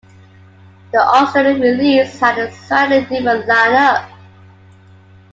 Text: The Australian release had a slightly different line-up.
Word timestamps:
The 0.91 0.97
Australian 0.97 1.61
release 1.61 2.17
had 2.19 2.39
a 2.39 2.51
slightly 2.51 3.01
different 3.01 3.45
line-up. 3.47 4.09